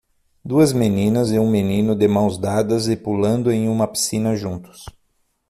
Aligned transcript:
Duas 0.43 0.73
meninas 0.73 1.29
e 1.31 1.37
um 1.37 1.47
menino 1.47 1.95
de 1.95 2.07
mãos 2.07 2.35
dadas 2.35 2.87
e 2.87 2.97
pulando 2.97 3.51
em 3.51 3.69
uma 3.69 3.87
piscina 3.87 4.35
juntos. 4.35 4.85